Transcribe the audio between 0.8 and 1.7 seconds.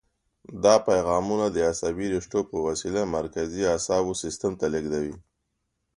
پیغامونه د